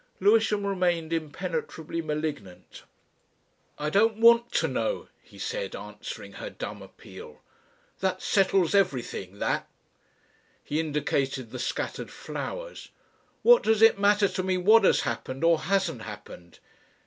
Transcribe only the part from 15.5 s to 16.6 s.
hasn't happened?